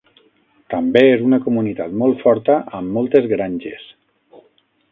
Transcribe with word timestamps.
També 0.73 1.03
és 1.09 1.25
una 1.25 1.39
comunitat 1.49 1.93
molt 2.03 2.23
forta 2.25 2.57
amb 2.81 2.97
moltes 2.99 3.29
granges. 3.35 3.85